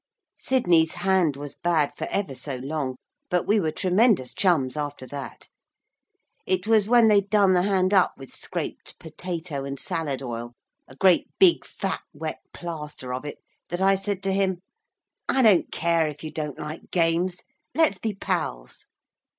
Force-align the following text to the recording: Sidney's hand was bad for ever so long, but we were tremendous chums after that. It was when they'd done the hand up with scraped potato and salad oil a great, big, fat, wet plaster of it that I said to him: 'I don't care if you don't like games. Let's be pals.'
Sidney's 0.39 0.93
hand 0.93 1.35
was 1.35 1.53
bad 1.61 1.93
for 1.93 2.07
ever 2.09 2.33
so 2.33 2.55
long, 2.55 2.95
but 3.29 3.45
we 3.45 3.59
were 3.59 3.71
tremendous 3.71 4.33
chums 4.33 4.75
after 4.75 5.05
that. 5.05 5.47
It 6.47 6.65
was 6.65 6.89
when 6.89 7.07
they'd 7.07 7.29
done 7.29 7.53
the 7.53 7.61
hand 7.61 7.93
up 7.93 8.13
with 8.17 8.31
scraped 8.31 8.97
potato 8.97 9.63
and 9.63 9.79
salad 9.79 10.23
oil 10.23 10.53
a 10.87 10.95
great, 10.95 11.27
big, 11.37 11.63
fat, 11.63 12.01
wet 12.13 12.39
plaster 12.51 13.13
of 13.13 13.25
it 13.25 13.37
that 13.69 13.79
I 13.79 13.93
said 13.93 14.23
to 14.23 14.31
him: 14.33 14.61
'I 15.29 15.41
don't 15.43 15.71
care 15.71 16.07
if 16.07 16.23
you 16.23 16.31
don't 16.31 16.57
like 16.57 16.89
games. 16.89 17.43
Let's 17.75 17.99
be 17.99 18.15
pals.' 18.15 18.87